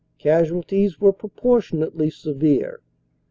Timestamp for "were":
0.99-1.13